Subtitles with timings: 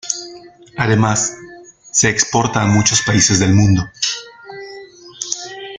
[0.77, 1.37] Además,
[1.91, 3.87] se exporta a muchos países del mundo.